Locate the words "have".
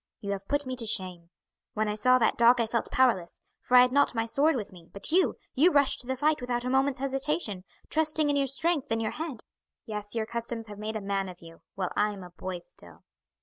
0.31-0.47, 10.65-10.79